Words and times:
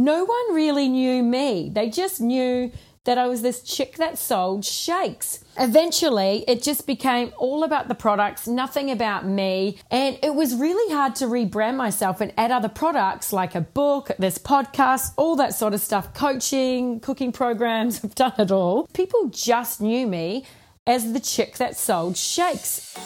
no 0.00 0.24
one 0.24 0.54
really 0.54 0.88
knew 0.88 1.22
me. 1.22 1.70
They 1.70 1.90
just 1.90 2.22
knew 2.22 2.72
that 3.04 3.18
I 3.18 3.26
was 3.26 3.42
this 3.42 3.62
chick 3.62 3.96
that 3.96 4.16
sold 4.16 4.64
shakes. 4.64 5.44
Eventually, 5.58 6.42
it 6.48 6.62
just 6.62 6.86
became 6.86 7.32
all 7.36 7.64
about 7.64 7.88
the 7.88 7.94
products, 7.94 8.46
nothing 8.46 8.90
about 8.90 9.26
me. 9.26 9.78
And 9.90 10.18
it 10.22 10.34
was 10.34 10.54
really 10.54 10.94
hard 10.94 11.16
to 11.16 11.26
rebrand 11.26 11.76
myself 11.76 12.22
and 12.22 12.32
add 12.38 12.50
other 12.50 12.68
products 12.68 13.30
like 13.30 13.54
a 13.54 13.60
book, 13.60 14.10
this 14.18 14.38
podcast, 14.38 15.12
all 15.16 15.36
that 15.36 15.54
sort 15.54 15.74
of 15.74 15.80
stuff, 15.80 16.14
coaching, 16.14 17.00
cooking 17.00 17.30
programs. 17.30 18.00
I've 18.04 18.14
done 18.14 18.34
it 18.38 18.50
all. 18.50 18.86
People 18.94 19.28
just 19.28 19.82
knew 19.82 20.06
me 20.06 20.46
as 20.86 21.12
the 21.12 21.20
chick 21.20 21.58
that 21.58 21.76
sold 21.76 22.16
shakes. 22.16 22.96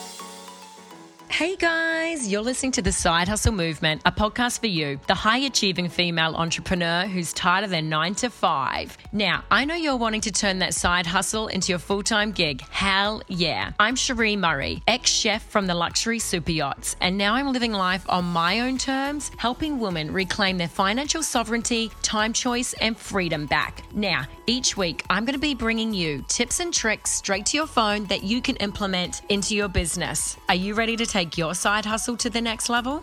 Hey 1.29 1.57
guys, 1.57 2.31
you're 2.31 2.41
listening 2.41 2.71
to 2.73 2.81
the 2.81 2.93
Side 2.93 3.27
Hustle 3.27 3.51
Movement, 3.51 4.01
a 4.05 4.11
podcast 4.11 4.61
for 4.61 4.67
you, 4.67 4.99
the 5.07 5.15
high 5.15 5.39
achieving 5.39 5.89
female 5.89 6.33
entrepreneur 6.35 7.07
who's 7.07 7.33
tired 7.33 7.65
of 7.65 7.71
their 7.71 7.81
nine 7.81 8.15
to 8.15 8.29
five. 8.29 8.97
Now, 9.11 9.43
I 9.51 9.65
know 9.65 9.75
you're 9.75 9.97
wanting 9.97 10.21
to 10.21 10.31
turn 10.31 10.59
that 10.59 10.73
side 10.73 11.05
hustle 11.05 11.47
into 11.47 11.73
your 11.73 11.79
full 11.79 12.03
time 12.03 12.31
gig. 12.31 12.61
Hell 12.69 13.21
yeah. 13.27 13.73
I'm 13.79 13.95
Cherie 13.95 14.37
Murray, 14.37 14.81
ex 14.87 15.09
chef 15.11 15.45
from 15.49 15.67
the 15.67 15.75
luxury 15.75 16.19
super 16.19 16.51
yachts, 16.51 16.95
and 17.01 17.17
now 17.17 17.33
I'm 17.33 17.51
living 17.51 17.73
life 17.73 18.05
on 18.07 18.23
my 18.23 18.61
own 18.61 18.77
terms, 18.77 19.29
helping 19.37 19.77
women 19.79 20.13
reclaim 20.13 20.57
their 20.57 20.69
financial 20.69 21.21
sovereignty, 21.21 21.91
time 22.01 22.31
choice, 22.31 22.73
and 22.73 22.95
freedom 22.95 23.45
back. 23.45 23.83
Now, 23.93 24.25
each 24.47 24.77
week, 24.77 25.03
I'm 25.09 25.25
going 25.25 25.33
to 25.33 25.39
be 25.39 25.55
bringing 25.55 25.93
you 25.93 26.23
tips 26.29 26.61
and 26.61 26.73
tricks 26.73 27.11
straight 27.11 27.47
to 27.47 27.57
your 27.57 27.67
phone 27.67 28.05
that 28.05 28.23
you 28.23 28.41
can 28.41 28.55
implement 28.57 29.23
into 29.27 29.55
your 29.55 29.67
business. 29.67 30.37
Are 30.47 30.55
you 30.55 30.75
ready 30.75 30.95
to 30.95 31.05
take 31.15 31.37
your 31.37 31.55
side 31.55 31.85
hustle 31.85 32.17
to 32.17 32.29
the 32.29 32.41
next 32.41 32.67
level? 32.67 33.01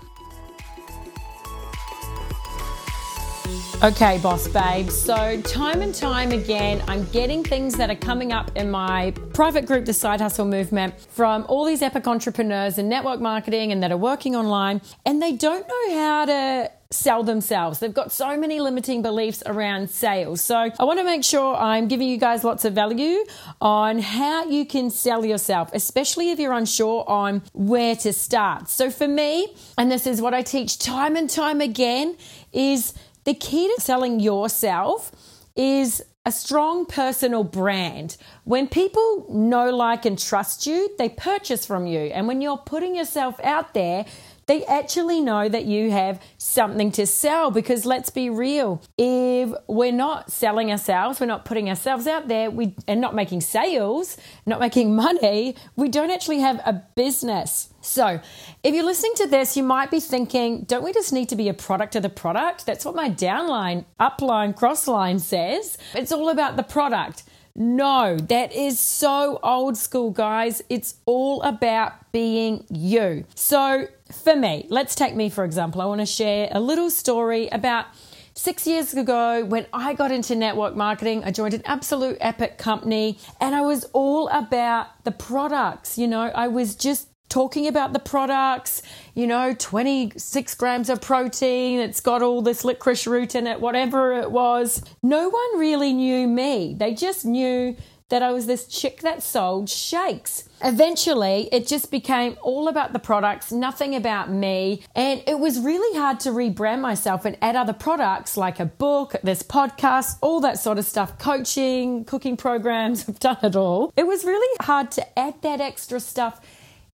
Okay, 3.83 4.19
boss 4.23 4.47
babe. 4.49 4.91
So, 4.91 5.41
time 5.41 5.81
and 5.81 5.95
time 5.95 6.31
again, 6.31 6.85
I'm 6.89 7.05
getting 7.07 7.43
things 7.43 7.75
that 7.77 7.89
are 7.89 7.97
coming 7.97 8.31
up 8.31 8.55
in 8.55 8.71
my 8.71 9.13
private 9.33 9.65
group, 9.65 9.87
the 9.87 9.95
Side 9.95 10.21
Hustle 10.21 10.45
Movement, 10.45 11.01
from 11.01 11.47
all 11.49 11.65
these 11.65 11.81
epic 11.81 12.07
entrepreneurs 12.07 12.77
and 12.77 12.87
network 12.87 13.19
marketing 13.19 13.73
and 13.73 13.83
that 13.83 13.91
are 13.91 13.97
working 13.97 14.37
online, 14.37 14.83
and 15.07 15.23
they 15.23 15.33
don't 15.33 15.67
know 15.67 15.99
how 15.99 16.27
to 16.27 16.71
sell 16.93 17.23
themselves. 17.23 17.79
They've 17.79 17.93
got 17.93 18.13
so 18.13 18.37
many 18.37 18.61
limiting 18.61 19.03
beliefs 19.03 19.43
around 19.47 19.91
sales. 19.91 20.41
So 20.41 20.57
I 20.57 20.85
want 20.85 20.99
to 20.99 21.05
make 21.05 21.25
sure 21.25 21.57
I'm 21.57 21.89
giving 21.89 22.09
you 22.09 22.19
guys 22.19 22.45
lots 22.45 22.65
of 22.65 22.75
value 22.75 23.25
on 23.61 23.99
how 23.99 24.45
you 24.45 24.67
can 24.67 24.91
sell 24.91 25.25
yourself, 25.25 25.71
especially 25.73 26.31
if 26.31 26.39
you're 26.39 26.53
unsure 26.53 27.09
on 27.09 27.43
where 27.53 27.97
to 27.97 28.13
start. 28.13 28.69
So 28.69 28.91
for 28.91 29.09
me, 29.09 29.55
and 29.79 29.91
this 29.91 30.07
is 30.07 30.21
what 30.21 30.35
I 30.35 30.43
teach 30.43 30.79
time 30.79 31.17
and 31.17 31.29
time 31.29 31.61
again, 31.61 32.17
is 32.53 32.95
the 33.25 33.35
key 33.35 33.73
to 33.75 33.81
selling 33.81 34.21
yourself 34.21 35.13
is 35.57 36.03
a 36.25 36.31
strong 36.31 36.87
personal 36.87 37.43
brand. 37.43 38.17
When 38.45 38.69
people 38.69 39.27
know, 39.29 39.71
like, 39.71 40.05
and 40.05 40.19
trust 40.19 40.67
you, 40.67 40.95
they 40.97 41.09
purchase 41.09 41.67
from 41.67 41.87
you. 41.87 41.99
And 41.99 42.29
when 42.29 42.41
you're 42.41 42.59
putting 42.59 42.95
yourself 42.95 43.41
out 43.43 43.75
there, 43.75 44.07
they 44.47 44.65
actually 44.67 45.21
know 45.21 45.49
that 45.49 45.65
you 45.65 45.91
have 45.91 46.21
something 46.39 46.91
to 46.93 47.07
sell 47.07 47.51
because 47.51 47.85
let's 47.87 48.11
be 48.11 48.29
real 48.31 48.83
if 48.99 49.51
we're 49.69 49.93
not 49.93 50.31
selling 50.31 50.71
ourselves 50.71 51.21
we're 51.21 51.27
not 51.27 51.45
putting 51.45 51.69
ourselves 51.69 52.07
out 52.07 52.29
there 52.29 52.51
we 52.51 52.75
and 52.87 53.01
not 53.01 53.15
making 53.15 53.41
sales 53.41 54.17
not 54.47 54.61
making 54.61 54.95
money 55.07 55.55
we 55.77 55.89
don't 55.89 56.11
actually 56.11 56.41
have 56.41 56.61
a 56.65 56.83
business 56.97 57.73
so, 57.83 58.21
if 58.63 58.75
you're 58.75 58.85
listening 58.85 59.15
to 59.17 59.27
this, 59.27 59.57
you 59.57 59.65
might 59.65 59.91
be 59.91 59.99
thinking, 59.99 60.63
don't 60.63 60.85
we 60.85 60.93
just 60.93 61.13
need 61.13 61.29
to 61.31 61.37
be 61.37 61.49
a 61.49 61.55
product 61.55 61.97
of 61.97 62.03
the 62.03 62.09
product? 62.09 62.65
That's 62.65 62.85
what 62.85 62.95
my 62.95 63.11
downline, 63.11 63.85
upline, 63.99 64.55
crossline 64.55 65.21
says. 65.21 65.77
It's 65.93 66.13
all 66.13 66.29
about 66.29 66.57
the 66.57 66.63
product. 66.63 67.25
No, 67.55 68.17
that 68.17 68.53
is 68.53 68.79
so 68.79 69.39
old 69.43 69.77
school, 69.77 70.11
guys. 70.11 70.63
It's 70.71 70.95
all 71.05 71.43
about 71.43 72.13
being 72.13 72.65
you. 72.71 73.25
So, 73.35 73.89
for 74.13 74.37
me, 74.37 74.67
let's 74.69 74.95
take 74.95 75.15
me 75.15 75.29
for 75.29 75.45
example. 75.45 75.81
I 75.81 75.87
want 75.87 76.01
to 76.01 76.07
share 76.07 76.49
a 76.53 76.61
little 76.61 76.91
story 76.91 77.49
about 77.49 77.87
six 78.35 78.67
years 78.67 78.95
ago 78.95 79.45
when 79.45 79.67
I 79.73 79.95
got 79.95 80.11
into 80.11 80.35
network 80.35 80.75
marketing. 80.75 81.25
I 81.25 81.31
joined 81.31 81.55
an 81.55 81.63
absolute 81.65 82.17
epic 82.21 82.59
company 82.59 83.19
and 83.41 83.55
I 83.55 83.63
was 83.63 83.85
all 83.93 84.29
about 84.29 85.05
the 85.05 85.13
products. 85.13 85.99
You 85.99 86.09
know, 86.09 86.23
I 86.23 86.49
was 86.49 86.75
just 86.75 87.09
talking 87.33 87.67
about 87.67 87.95
the 87.95 87.99
products, 87.99 88.83
you 89.15 89.27
know, 89.27 89.55
26 89.59 90.55
grams 90.57 90.91
of 90.91 91.01
protein, 91.01 91.81
it's 91.81 92.01
got 92.01 92.21
all 92.21 92.43
this 92.43 92.63
licorice 92.63 93.07
root 93.07 93.35
in 93.35 93.47
it, 93.47 93.59
whatever 93.59 94.13
it 94.13 94.31
was. 94.31 94.83
No 95.03 95.31
one 95.31 95.59
really 95.59 95.95
knew 95.95 96.29
me. 96.29 96.77
They 96.79 96.93
just 96.93 97.25
knew 97.25 97.75
that 98.13 98.23
I 98.23 98.31
was 98.31 98.45
this 98.45 98.67
chick 98.67 99.01
that 99.01 99.23
sold 99.23 99.71
shakes. 99.71 100.47
Eventually, 100.63 101.49
it 101.51 101.67
just 101.67 101.91
became 101.91 102.37
all 102.43 102.69
about 102.69 102.93
the 102.93 102.99
products, 102.99 103.51
nothing 103.51 103.95
about 103.95 104.31
me. 104.31 104.83
And 104.95 105.23
it 105.27 105.39
was 105.39 105.59
really 105.59 105.99
hard 105.99 106.21
to 106.21 106.29
rebrand 106.29 106.83
myself 106.83 107.25
and 107.25 107.39
add 107.41 107.57
other 107.57 107.73
products 107.73 108.37
like 108.37 108.61
a 108.61 108.67
book, 108.67 109.17
this 109.23 109.43
podcast, 109.43 110.19
all 110.21 110.41
that 110.43 110.59
sort 110.59 110.77
of 110.77 110.85
stuff, 110.85 111.19
coaching, 111.19 112.05
cooking 112.05 112.37
programs. 112.37 113.05
I've 113.09 113.19
done 113.19 113.39
it 113.43 113.57
all. 113.57 113.91
It 113.97 114.07
was 114.07 114.27
really 114.27 114.57
hard 114.61 114.91
to 114.91 115.19
add 115.19 115.41
that 115.41 115.63
extra 115.63 115.99
stuff 115.99 116.39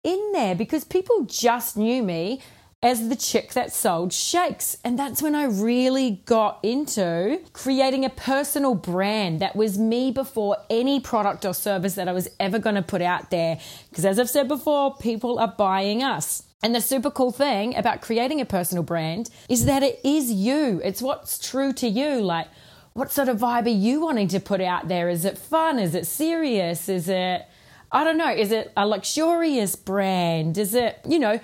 in 0.05 0.31
there 0.33 0.55
because 0.55 0.84
people 0.84 1.25
just 1.25 1.77
knew 1.77 2.01
me 2.01 2.41
as 2.83 3.09
the 3.09 3.16
chick 3.16 3.55
that 3.55 3.72
sold 3.72 4.12
shakes. 4.12 4.77
And 4.84 4.99
that's 4.99 5.21
when 5.21 5.34
I 5.34 5.44
really 5.44 6.22
got 6.27 6.61
into 6.62 7.41
creating 7.53 8.05
a 8.05 8.11
personal 8.11 8.75
brand 8.75 9.41
that 9.41 9.56
was 9.56 9.78
me 9.78 10.12
before 10.12 10.56
any 10.71 11.00
product 11.00 11.44
or 11.44 11.55
service 11.55 11.97
that 11.97 12.09
I 12.09 12.12
was 12.12 12.28
ever 12.39 12.59
going 12.59 12.77
to 12.77 12.83
put 12.83 13.03
out 13.03 13.31
there. 13.31 13.59
Because 13.89 14.05
as 14.05 14.19
I've 14.19 14.31
said 14.31 14.47
before, 14.47 14.97
people 14.97 15.39
are 15.41 15.55
buying 15.59 16.05
us. 16.05 16.44
And 16.62 16.75
the 16.75 16.81
super 16.81 17.11
cool 17.11 17.33
thing 17.33 17.77
about 17.77 18.00
creating 18.00 18.41
a 18.41 18.44
personal 18.44 18.84
brand 18.84 19.31
is 19.49 19.65
that 19.65 19.83
it 19.83 20.00
is 20.05 20.31
you. 20.31 20.81
It's 20.84 21.03
what's 21.03 21.39
true 21.39 21.72
to 21.75 21.89
you. 21.89 22.21
Like, 22.21 22.49
what 22.95 23.10
sort 23.10 23.28
of 23.28 23.39
vibe 23.39 23.66
are 23.66 23.71
you 23.71 24.00
wanting 24.00 24.28
to 24.28 24.41
put 24.41 24.60
out 24.60 24.89
there? 24.89 25.09
Is 25.09 25.25
it 25.25 25.39
fun? 25.39 25.78
Is 25.78 25.95
it 25.95 26.06
serious? 26.06 26.89
Is 26.89 27.09
it 27.09 27.47
I 27.91 28.05
don't 28.05 28.19
know, 28.19 28.31
is 28.31 28.53
it 28.53 28.72
a 28.77 28.87
luxurious 28.87 29.75
brand? 29.75 30.59
Is 30.59 30.75
it, 30.75 30.99
you 31.09 31.19
know, 31.19 31.41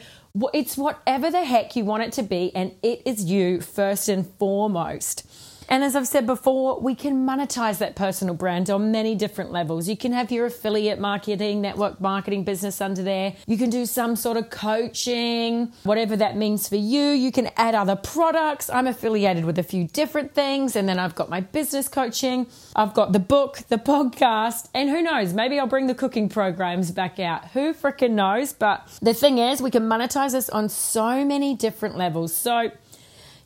it's 0.53 0.77
whatever 0.77 1.31
the 1.31 1.45
heck 1.45 1.77
you 1.77 1.85
want 1.85 2.03
it 2.03 2.13
to 2.15 2.23
be, 2.23 2.55
and 2.55 2.73
it 2.83 3.03
is 3.05 3.25
you 3.25 3.61
first 3.61 4.09
and 4.09 4.27
foremost. 4.39 5.25
And 5.69 5.83
as 5.83 5.97
I've 5.97 6.07
said 6.07 6.27
before, 6.27 6.79
we 6.81 6.95
can 6.95 7.27
monetize 7.27 7.79
that 7.79 7.97
personal 7.97 8.35
brand 8.35 8.71
on 8.71 8.93
many 8.93 9.15
different 9.15 9.51
levels. 9.51 9.89
You 9.89 9.97
can 9.97 10.13
have 10.13 10.31
your 10.31 10.47
affiliate 10.47 10.99
marketing, 10.99 11.61
network 11.61 12.01
marketing 12.01 12.45
business 12.45 12.81
under 12.81 13.03
there. 13.03 13.35
You 13.47 13.57
can 13.57 13.71
do 13.71 13.87
some 13.87 14.17
sort 14.17 14.37
of 14.37 14.51
coaching, 14.51 15.73
whatever 15.85 16.17
that 16.17 16.37
means 16.37 16.69
for 16.69 16.77
you. 16.77 17.11
You 17.11 17.33
can 17.33 17.51
add 17.57 17.75
other 17.75 17.97
products. 17.97 18.69
I'm 18.69 18.87
affiliated 18.87 19.45
with 19.45 19.59
a 19.59 19.63
few 19.63 19.85
different 19.89 20.35
things. 20.35 20.77
And 20.77 20.89
then 20.89 20.99
I've 20.99 21.15
got 21.15 21.31
my 21.31 21.41
business 21.41 21.89
coaching. 21.89 22.47
I've 22.77 22.95
got 22.95 23.13
the 23.13 23.19
book, 23.19 23.61
the 23.69 23.79
podcast, 23.79 24.69
and 24.75 24.91
who 24.91 25.03
knows, 25.03 25.33
maybe 25.33 25.59
I'll 25.59 25.67
bring 25.67 25.87
the 25.87 25.95
cooking 25.95 26.29
programs 26.29 26.91
back 26.91 27.19
out. 27.19 27.47
Who 27.49 27.73
freaking 27.73 28.13
knows? 28.13 28.53
But 28.53 28.87
the 29.01 29.15
thing 29.15 29.39
is, 29.39 29.63
we 29.63 29.71
can 29.71 29.85
monetize 29.85 30.33
this 30.33 30.49
on 30.51 30.69
so 30.69 31.25
many 31.25 31.55
different 31.55 31.97
levels. 31.97 32.35
So, 32.35 32.71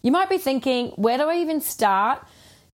you 0.03 0.13
might 0.13 0.29
be 0.29 0.39
thinking, 0.39 0.89
where 0.97 1.19
do 1.19 1.25
I 1.25 1.39
even 1.39 1.61
start? 1.61 2.25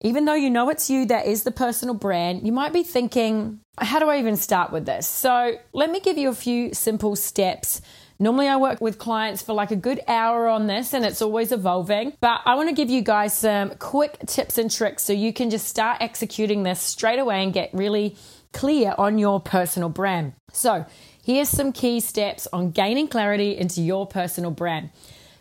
Even 0.00 0.26
though 0.26 0.34
you 0.34 0.50
know 0.50 0.68
it's 0.68 0.90
you 0.90 1.06
that 1.06 1.26
is 1.26 1.44
the 1.44 1.50
personal 1.50 1.94
brand, 1.94 2.46
you 2.46 2.52
might 2.52 2.72
be 2.72 2.82
thinking, 2.82 3.60
how 3.78 3.98
do 3.98 4.08
I 4.08 4.18
even 4.18 4.36
start 4.36 4.70
with 4.70 4.84
this? 4.84 5.06
So, 5.06 5.56
let 5.72 5.90
me 5.90 6.00
give 6.00 6.18
you 6.18 6.28
a 6.28 6.34
few 6.34 6.74
simple 6.74 7.16
steps. 7.16 7.80
Normally, 8.18 8.46
I 8.46 8.56
work 8.56 8.80
with 8.80 8.98
clients 8.98 9.42
for 9.42 9.54
like 9.54 9.70
a 9.70 9.76
good 9.76 10.00
hour 10.06 10.46
on 10.46 10.66
this 10.66 10.92
and 10.92 11.04
it's 11.04 11.22
always 11.22 11.52
evolving. 11.52 12.12
But 12.20 12.42
I 12.44 12.54
want 12.54 12.68
to 12.68 12.74
give 12.74 12.90
you 12.90 13.02
guys 13.02 13.36
some 13.36 13.70
quick 13.78 14.18
tips 14.26 14.58
and 14.58 14.70
tricks 14.70 15.02
so 15.02 15.12
you 15.12 15.32
can 15.32 15.50
just 15.50 15.66
start 15.66 15.98
executing 16.00 16.62
this 16.62 16.80
straight 16.80 17.18
away 17.18 17.42
and 17.42 17.52
get 17.52 17.70
really 17.72 18.14
clear 18.52 18.94
on 18.98 19.18
your 19.18 19.40
personal 19.40 19.88
brand. 19.88 20.34
So, 20.52 20.84
here's 21.24 21.48
some 21.48 21.72
key 21.72 22.00
steps 22.00 22.46
on 22.52 22.70
gaining 22.70 23.08
clarity 23.08 23.56
into 23.56 23.80
your 23.80 24.06
personal 24.06 24.50
brand. 24.50 24.90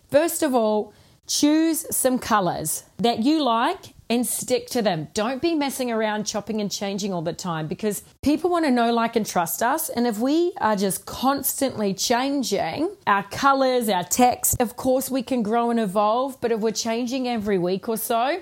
First 0.09 0.41
of 0.41 0.55
all, 0.55 0.93
Choose 1.27 1.85
some 1.95 2.19
colors 2.19 2.83
that 2.97 3.19
you 3.19 3.43
like 3.43 3.93
and 4.09 4.27
stick 4.27 4.67
to 4.67 4.81
them. 4.81 5.07
Don't 5.13 5.41
be 5.41 5.55
messing 5.55 5.89
around, 5.89 6.25
chopping 6.25 6.59
and 6.59 6.69
changing 6.69 7.13
all 7.13 7.21
the 7.21 7.33
time 7.33 7.67
because 7.67 8.03
people 8.21 8.49
want 8.49 8.65
to 8.65 8.71
know, 8.71 8.93
like, 8.93 9.15
and 9.15 9.25
trust 9.25 9.63
us. 9.63 9.89
And 9.89 10.05
if 10.05 10.19
we 10.19 10.51
are 10.59 10.75
just 10.75 11.05
constantly 11.05 11.93
changing 11.93 12.95
our 13.07 13.23
colors, 13.23 13.87
our 13.87 14.03
text, 14.03 14.59
of 14.59 14.75
course 14.75 15.09
we 15.09 15.23
can 15.23 15.43
grow 15.43 15.71
and 15.71 15.79
evolve. 15.79 16.39
But 16.41 16.51
if 16.51 16.59
we're 16.59 16.71
changing 16.71 17.27
every 17.27 17.57
week 17.57 17.87
or 17.87 17.97
so, 17.97 18.41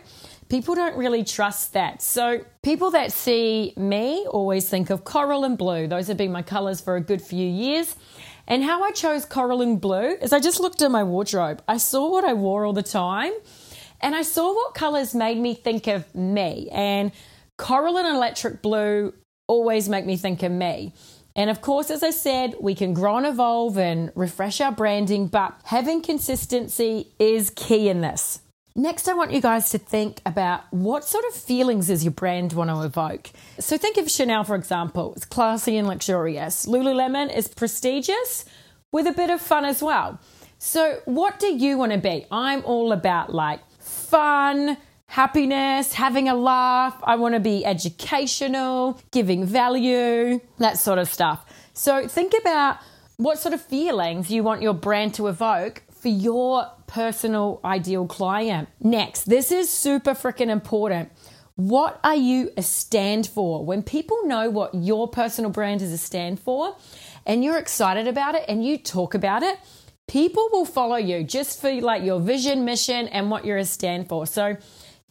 people 0.50 0.74
don't 0.74 0.98
really 0.98 1.24
trust 1.24 1.74
that. 1.74 2.02
So, 2.02 2.44
people 2.64 2.92
that 2.92 3.14
see 3.14 3.74
me 3.78 4.26
always 4.28 4.68
think 4.68 4.90
of 4.90 5.04
coral 5.04 5.46
and 5.46 5.58
blue. 5.58 5.88
Those 5.88 6.08
have 6.08 6.18
been 6.18 6.32
my 6.32 6.42
colors 6.42 6.82
for 6.82 6.96
a 6.96 7.02
good 7.02 7.22
few 7.22 7.48
years. 7.48 7.96
And 8.52 8.66
how 8.66 8.84
I 8.84 8.92
chose 8.92 9.24
coral 9.24 9.62
and 9.62 9.80
blue 9.80 10.18
is 10.22 10.34
I 10.34 10.42
just 10.42 10.60
looked 10.60 10.82
at 10.82 10.92
my 10.92 11.06
wardrobe. 11.06 11.64
I 11.70 11.78
saw 11.78 12.12
what 12.12 12.26
I 12.26 12.34
wore 12.34 12.66
all 12.66 12.74
the 12.74 12.84
time. 12.84 13.32
and 14.02 14.14
I 14.14 14.24
saw 14.24 14.54
what 14.54 14.74
colors 14.74 15.16
made 15.16 15.38
me 15.38 15.54
think 15.54 15.88
of 15.88 16.14
me. 16.14 16.68
And 16.72 17.14
coral 17.58 17.98
and 17.98 18.08
electric 18.08 18.62
blue 18.62 19.14
always 19.48 19.88
make 19.88 20.06
me 20.06 20.18
think 20.18 20.44
of 20.44 20.52
me. 20.52 20.94
And 21.34 21.50
of 21.50 21.62
course, 21.62 21.90
as 21.90 22.04
I 22.04 22.10
said, 22.10 22.56
we 22.60 22.76
can 22.76 22.94
grow 22.94 23.16
and 23.16 23.26
evolve 23.26 23.78
and 23.78 24.12
refresh 24.16 24.60
our 24.60 24.74
branding, 24.74 25.28
but 25.28 25.54
having 25.64 26.02
consistency 26.02 27.14
is 27.20 27.52
key 27.52 27.88
in 27.88 28.02
this. 28.02 28.41
Next, 28.76 29.10
I 29.10 29.14
want 29.14 29.32
you 29.32 29.42
guys 29.42 29.70
to 29.72 29.78
think 29.78 30.22
about 30.26 30.62
what 30.72 31.04
sort 31.04 31.26
of 31.26 31.34
feelings 31.34 31.88
does 31.88 32.06
your 32.06 32.12
brand 32.12 32.54
want 32.54 32.70
to 32.70 32.82
evoke. 32.84 33.30
So, 33.60 33.78
think 33.78 33.98
of 33.98 34.10
Chanel, 34.10 34.46
for 34.46 34.56
example. 34.56 35.14
It's 35.16 35.26
classy 35.26 35.76
and 35.76 35.88
luxurious. 35.88 36.66
Lululemon 36.66 37.36
is 37.36 37.50
prestigious 37.50 38.46
with 38.94 39.08
a 39.08 39.12
bit 39.12 39.30
of 39.30 39.42
fun 39.42 39.66
as 39.66 39.84
well. 39.84 40.20
So, 40.58 41.02
what 41.04 41.38
do 41.38 41.54
you 41.54 41.78
want 41.78 41.92
to 41.92 41.98
be? 41.98 42.26
I'm 42.32 42.64
all 42.64 42.94
about 42.94 43.34
like 43.34 43.60
fun, 43.82 44.78
happiness, 45.08 45.92
having 45.92 46.30
a 46.30 46.36
laugh. 46.36 46.98
I 47.04 47.18
want 47.18 47.36
to 47.36 47.42
be 47.42 47.66
educational, 47.66 49.02
giving 49.12 49.44
value, 49.46 50.40
that 50.60 50.80
sort 50.80 50.98
of 50.98 51.10
stuff. 51.10 51.46
So, 51.74 52.08
think 52.08 52.34
about 52.40 52.78
what 53.18 53.38
sort 53.38 53.54
of 53.54 53.62
feelings 53.62 54.32
you 54.32 54.44
want 54.44 54.62
your 54.62 54.74
brand 54.74 55.14
to 55.16 55.28
evoke 55.28 55.84
for 56.02 56.10
your 56.10 56.68
personal 56.88 57.62
ideal 57.64 58.08
client. 58.08 58.70
Next, 58.80 59.24
this 59.26 59.52
is 59.52 59.70
super 59.70 60.12
freaking 60.12 60.50
important. 60.50 61.12
What 61.56 62.00
are 62.04 62.16
you 62.16 62.52
a 62.58 62.64
stand 62.64 63.28
for? 63.28 63.64
When 63.64 63.84
people 63.84 64.26
know 64.26 64.50
what 64.50 64.74
your 64.74 65.08
personal 65.08 65.52
brand 65.52 65.82
is 65.84 65.94
a 65.94 65.98
stand 65.98 66.40
for 66.40 66.76
and 67.26 67.44
you're 67.44 67.60
excited 67.60 68.08
about 68.08 68.34
it 68.34 68.46
and 68.48 68.66
you 68.66 68.78
talk 68.78 69.14
about 69.14 69.44
it, 69.44 69.60
people 70.08 70.50
will 70.52 70.66
follow 70.66 70.96
you 70.96 71.24
just 71.24 71.62
for 71.62 71.72
like 71.72 72.04
your 72.04 72.20
vision, 72.20 72.66
mission, 72.66 73.08
and 73.10 73.30
what 73.30 73.46
you're 73.46 73.58
a 73.58 73.66
stand 73.66 74.10
for. 74.10 74.26
So, 74.26 74.58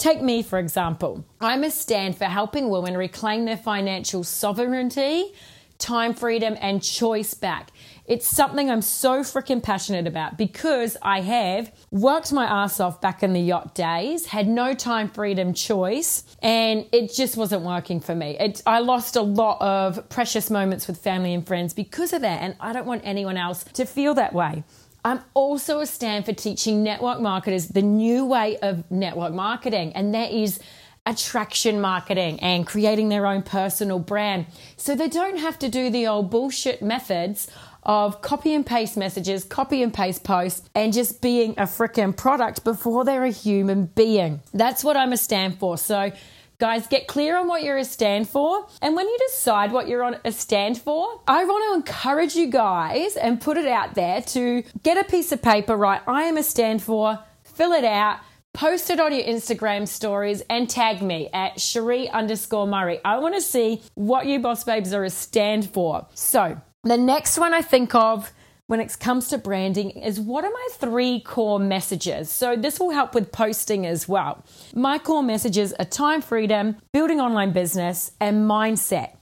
Take 0.00 0.22
me, 0.22 0.42
for 0.42 0.58
example. 0.58 1.26
I'm 1.42 1.62
a 1.62 1.70
stand 1.70 2.16
for 2.16 2.24
helping 2.24 2.70
women 2.70 2.96
reclaim 2.96 3.44
their 3.44 3.58
financial 3.58 4.24
sovereignty, 4.24 5.34
time 5.76 6.14
freedom, 6.14 6.56
and 6.58 6.82
choice 6.82 7.34
back. 7.34 7.70
It's 8.10 8.26
something 8.26 8.68
I'm 8.68 8.82
so 8.82 9.20
freaking 9.20 9.62
passionate 9.62 10.08
about 10.08 10.36
because 10.36 10.96
I 11.00 11.20
have 11.20 11.70
worked 11.92 12.32
my 12.32 12.44
ass 12.44 12.80
off 12.80 13.00
back 13.00 13.22
in 13.22 13.34
the 13.34 13.40
yacht 13.40 13.76
days, 13.76 14.26
had 14.26 14.48
no 14.48 14.74
time, 14.74 15.08
freedom, 15.08 15.54
choice, 15.54 16.24
and 16.42 16.86
it 16.90 17.14
just 17.14 17.36
wasn't 17.36 17.62
working 17.62 18.00
for 18.00 18.16
me. 18.16 18.36
It, 18.40 18.64
I 18.66 18.80
lost 18.80 19.14
a 19.14 19.22
lot 19.22 19.62
of 19.62 20.08
precious 20.08 20.50
moments 20.50 20.88
with 20.88 20.98
family 20.98 21.34
and 21.34 21.46
friends 21.46 21.72
because 21.72 22.12
of 22.12 22.22
that, 22.22 22.42
and 22.42 22.56
I 22.58 22.72
don't 22.72 22.84
want 22.84 23.02
anyone 23.04 23.36
else 23.36 23.62
to 23.74 23.84
feel 23.84 24.14
that 24.14 24.32
way. 24.32 24.64
I'm 25.04 25.20
also 25.32 25.78
a 25.78 25.86
stand 25.86 26.24
for 26.24 26.32
teaching 26.32 26.82
network 26.82 27.20
marketers 27.20 27.68
the 27.68 27.80
new 27.80 28.26
way 28.26 28.58
of 28.58 28.90
network 28.90 29.34
marketing, 29.34 29.92
and 29.92 30.12
that 30.16 30.32
is 30.32 30.58
attraction 31.06 31.80
marketing 31.80 32.38
and 32.40 32.66
creating 32.66 33.08
their 33.08 33.26
own 33.26 33.42
personal 33.42 33.98
brand. 33.98 34.46
So 34.76 34.94
they 34.94 35.08
don't 35.08 35.38
have 35.38 35.58
to 35.60 35.68
do 35.68 35.90
the 35.90 36.06
old 36.06 36.30
bullshit 36.30 36.82
methods 36.82 37.48
of 37.82 38.22
copy 38.22 38.54
and 38.54 38.64
paste 38.64 38.96
messages, 38.96 39.44
copy 39.44 39.82
and 39.82 39.92
paste 39.92 40.24
posts, 40.24 40.68
and 40.74 40.92
just 40.92 41.20
being 41.20 41.52
a 41.52 41.62
freaking 41.62 42.16
product 42.16 42.64
before 42.64 43.04
they're 43.04 43.24
a 43.24 43.30
human 43.30 43.86
being. 43.86 44.40
That's 44.52 44.84
what 44.84 44.96
I'm 44.96 45.12
a 45.12 45.16
stand 45.16 45.58
for. 45.58 45.78
So, 45.78 46.12
Guys, 46.60 46.86
get 46.88 47.06
clear 47.06 47.38
on 47.38 47.48
what 47.48 47.62
you're 47.62 47.78
a 47.78 47.84
stand 47.86 48.28
for. 48.28 48.66
And 48.82 48.94
when 48.94 49.08
you 49.08 49.18
decide 49.30 49.72
what 49.72 49.88
you're 49.88 50.02
on 50.02 50.18
a 50.26 50.30
stand 50.30 50.76
for, 50.76 51.22
I 51.26 51.42
want 51.46 51.64
to 51.64 51.90
encourage 51.90 52.34
you 52.34 52.48
guys 52.48 53.16
and 53.16 53.40
put 53.40 53.56
it 53.56 53.66
out 53.66 53.94
there 53.94 54.20
to 54.20 54.62
get 54.82 54.98
a 54.98 55.04
piece 55.04 55.32
of 55.32 55.40
paper, 55.40 55.74
right? 55.74 56.02
I 56.06 56.24
am 56.24 56.36
a 56.36 56.42
stand 56.42 56.82
for, 56.82 57.18
fill 57.44 57.72
it 57.72 57.84
out, 57.84 58.18
post 58.52 58.90
it 58.90 59.00
on 59.00 59.14
your 59.14 59.24
Instagram 59.24 59.88
stories 59.88 60.42
and 60.50 60.68
tag 60.68 61.00
me 61.00 61.30
at 61.32 61.58
Cherie 61.58 62.10
underscore 62.10 62.66
Murray. 62.66 63.00
I 63.06 63.16
want 63.20 63.36
to 63.36 63.40
see 63.40 63.80
what 63.94 64.26
you 64.26 64.38
boss 64.38 64.62
babes 64.62 64.92
are 64.92 65.04
a 65.04 65.08
stand 65.08 65.70
for. 65.70 66.06
So 66.12 66.60
the 66.82 66.96
next 66.96 67.38
one 67.38 67.52
I 67.54 67.62
think 67.62 67.94
of 67.94 68.32
when 68.66 68.80
it 68.80 68.96
comes 69.00 69.28
to 69.28 69.38
branding 69.38 69.90
is 69.90 70.20
what 70.20 70.44
are 70.44 70.50
my 70.50 70.68
three 70.74 71.20
core 71.20 71.58
messages? 71.58 72.30
So, 72.30 72.56
this 72.56 72.78
will 72.78 72.90
help 72.90 73.14
with 73.14 73.32
posting 73.32 73.84
as 73.84 74.08
well. 74.08 74.44
My 74.74 74.98
core 74.98 75.22
messages 75.22 75.72
are 75.74 75.84
time 75.84 76.22
freedom, 76.22 76.76
building 76.92 77.20
online 77.20 77.52
business, 77.52 78.12
and 78.20 78.48
mindset. 78.48 79.16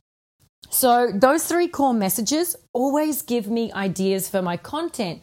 So, 0.71 1.11
those 1.13 1.47
three 1.47 1.67
core 1.67 1.95
messages 1.95 2.57
always 2.73 3.23
give 3.23 3.49
me 3.49 3.73
ideas 3.73 4.29
for 4.29 4.43
my 4.43 4.57
content. 4.57 5.23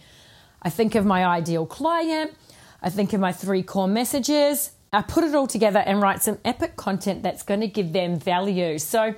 I 0.61 0.71
think 0.71 0.95
of 0.95 1.05
my 1.05 1.23
ideal 1.23 1.67
client, 1.67 2.33
I 2.81 2.89
think 2.89 3.13
of 3.13 3.19
my 3.19 3.31
three 3.31 3.61
core 3.61 3.87
messages, 3.87 4.71
I 4.91 5.03
put 5.03 5.23
it 5.23 5.35
all 5.35 5.45
together 5.45 5.79
and 5.79 6.01
write 6.01 6.23
some 6.23 6.39
epic 6.43 6.75
content 6.77 7.21
that's 7.21 7.43
going 7.43 7.59
to 7.59 7.67
give 7.67 7.93
them 7.93 8.17
value. 8.17 8.79
So, 8.79 9.13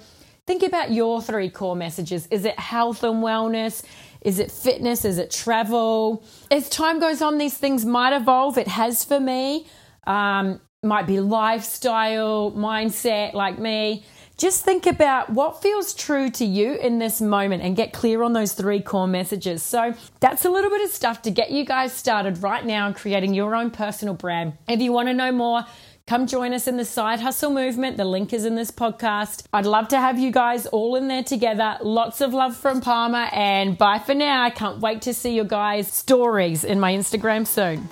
Think 0.47 0.63
about 0.63 0.91
your 0.91 1.21
three 1.21 1.49
core 1.49 1.75
messages. 1.75 2.25
Is 2.31 2.45
it 2.45 2.57
health 2.57 3.03
and 3.03 3.21
wellness? 3.21 3.83
Is 4.21 4.39
it 4.39 4.49
fitness? 4.49 5.03
Is 5.03 5.17
it 5.17 5.29
travel? 5.29 6.23
As 6.49 6.69
time 6.69 7.01
goes 7.01 7.21
on, 7.21 7.37
these 7.37 7.57
things 7.57 7.85
might 7.85 8.15
evolve. 8.15 8.57
It 8.57 8.69
has 8.69 9.03
for 9.03 9.19
me. 9.19 9.67
Um, 10.05 10.61
might 10.83 11.05
be 11.05 11.19
lifestyle, 11.19 12.53
mindset, 12.53 13.33
like 13.33 13.59
me. 13.59 14.05
Just 14.37 14.63
think 14.63 14.85
about 14.85 15.31
what 15.31 15.61
feels 15.61 15.93
true 15.93 16.29
to 16.29 16.45
you 16.45 16.75
in 16.75 16.99
this 16.99 17.19
moment 17.19 17.63
and 17.63 17.75
get 17.75 17.91
clear 17.91 18.23
on 18.23 18.31
those 18.33 18.53
three 18.53 18.79
core 18.79 19.07
messages. 19.07 19.63
So, 19.63 19.95
that's 20.19 20.45
a 20.45 20.49
little 20.49 20.69
bit 20.69 20.83
of 20.83 20.91
stuff 20.91 21.23
to 21.23 21.31
get 21.31 21.49
you 21.49 21.65
guys 21.65 21.91
started 21.91 22.41
right 22.43 22.63
now 22.63 22.87
in 22.87 22.93
creating 22.93 23.33
your 23.33 23.55
own 23.55 23.71
personal 23.71 24.13
brand. 24.13 24.53
If 24.69 24.79
you 24.79 24.93
want 24.93 25.09
to 25.09 25.13
know 25.13 25.31
more, 25.31 25.65
Come 26.07 26.25
join 26.25 26.53
us 26.53 26.67
in 26.67 26.77
the 26.77 26.85
side 26.85 27.19
hustle 27.19 27.51
movement. 27.51 27.97
The 27.97 28.05
link 28.05 28.31
is 28.31 28.45
in 28.45 28.55
this 28.55 28.71
podcast. 28.71 29.43
I'd 29.51 29.65
love 29.65 29.89
to 29.89 29.99
have 29.99 30.17
you 30.17 30.31
guys 30.31 30.65
all 30.65 30.95
in 30.95 31.09
there 31.09 31.21
together. 31.21 31.77
Lots 31.81 32.21
of 32.21 32.33
love 32.33 32.55
from 32.55 32.79
Palma 32.79 33.29
and 33.33 33.77
bye 33.77 33.99
for 33.99 34.13
now. 34.13 34.41
I 34.41 34.49
can't 34.49 34.79
wait 34.79 35.01
to 35.01 35.13
see 35.13 35.35
your 35.35 35.43
guys' 35.43 35.91
stories 35.91 36.63
in 36.63 36.79
my 36.79 36.93
Instagram 36.93 37.45
soon. 37.45 37.89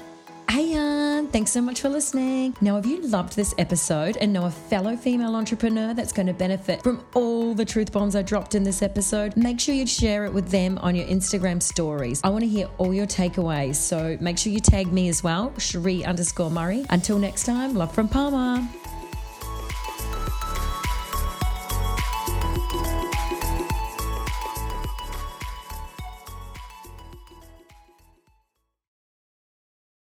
Hey, 0.50 0.76
thanks 1.32 1.52
so 1.52 1.62
much 1.62 1.82
for 1.82 1.90
listening. 1.90 2.56
Now, 2.62 2.78
if 2.78 2.86
you 2.86 3.02
loved 3.02 3.36
this 3.36 3.54
episode 3.58 4.18
and 4.18 4.34
know 4.34 4.46
a 4.46 4.52
fellow 4.52 4.96
female 4.96 5.36
entrepreneur 5.36 5.94
that's 5.94 6.12
going 6.12 6.28
to 6.28 6.34
benefit 6.34 6.84
from 6.84 7.06
all 7.14 7.54
the 7.54 7.66
truth 7.66 7.92
bombs 7.92 8.16
I 8.16 8.22
dropped 8.22 8.56
in 8.56 8.64
this 8.64 8.82
episode, 8.82 9.36
make 9.36 9.60
sure 9.60 9.76
you 9.76 9.88
share 9.88 10.26
it 10.26 10.34
with 10.34 10.50
them 10.50 10.78
on 10.80 10.96
your 10.96 11.06
Instagram 11.08 11.62
stories. 11.62 12.22
I 12.24 12.30
want 12.30 12.44
to 12.44 12.48
hear 12.48 12.70
all 12.78 12.94
your 12.94 13.08
takeaways, 13.08 13.76
so 13.76 14.18
make 14.20 14.38
sure 14.38 14.52
you 14.52 14.60
tag 14.60 14.92
me 14.92 15.10
as 15.10 15.24
well, 15.24 15.54
Cherie 15.58 16.06
underscore 16.06 16.50
Murray. 16.50 16.86
Until 16.90 17.20
next 17.20 17.44
time, 17.44 17.76
love 17.76 17.94
from 17.94 18.08
Palma. 18.08 18.68